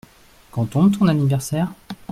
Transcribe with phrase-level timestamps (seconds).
[0.49, 1.71] Quand tombe ton anniversaire?